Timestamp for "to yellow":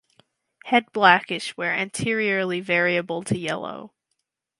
3.21-3.93